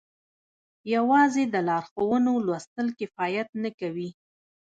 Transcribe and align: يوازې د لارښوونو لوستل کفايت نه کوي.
يوازې 0.95 1.43
د 1.53 1.55
لارښوونو 1.67 2.31
لوستل 2.45 2.87
کفايت 2.99 3.49
نه 3.63 3.69
کوي. 3.79 4.09